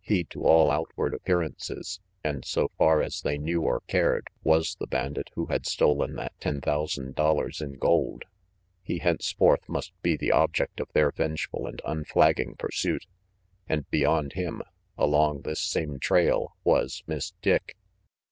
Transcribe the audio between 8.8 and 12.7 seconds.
He henceforth must be the object of their vengeful and unflagging